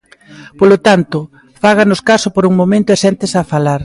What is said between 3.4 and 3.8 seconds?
falar.